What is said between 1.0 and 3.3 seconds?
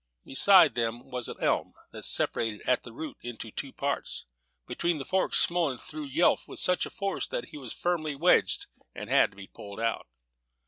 was an elm, that separated at the root